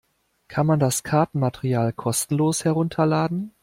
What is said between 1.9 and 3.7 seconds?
kostenlos herunterladen?